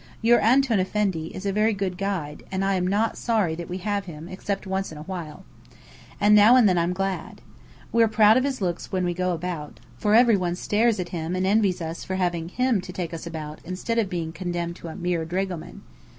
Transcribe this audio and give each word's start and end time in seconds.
Your 0.23 0.39
Antoun 0.39 0.79
Effendi 0.79 1.27
is 1.27 1.45
a 1.45 1.53
very 1.53 1.73
good 1.73 1.95
guide, 1.95 2.41
and 2.51 2.65
I 2.65 2.73
am 2.73 2.87
not 2.87 3.19
sorry 3.19 3.53
that 3.53 3.69
we 3.69 3.77
have 3.85 4.05
him 4.05 4.27
except 4.27 4.65
once 4.65 4.91
in 4.91 4.97
a 4.97 5.03
while. 5.03 5.45
And 6.19 6.33
now 6.33 6.55
and 6.55 6.67
then 6.67 6.79
I'm 6.79 6.91
glad. 6.91 7.39
We're 7.91 8.07
proud 8.07 8.35
of 8.35 8.43
his 8.43 8.61
looks 8.61 8.91
when 8.91 9.05
we 9.05 9.13
go 9.13 9.31
about, 9.31 9.79
for 9.99 10.15
every 10.15 10.37
one 10.37 10.55
stares 10.55 10.99
at 10.99 11.09
him 11.09 11.35
and 11.35 11.45
envies 11.45 11.83
us 11.83 12.03
for 12.03 12.15
having 12.15 12.49
him 12.49 12.81
to 12.81 12.91
take 12.91 13.13
us 13.13 13.27
about, 13.27 13.59
instead 13.63 13.99
of 13.99 14.09
being 14.09 14.31
condemned 14.31 14.77
to 14.77 14.87
a 14.87 14.95
mere 14.95 15.23
dragoman. 15.23 15.83